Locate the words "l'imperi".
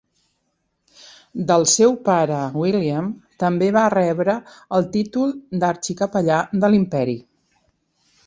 6.73-7.17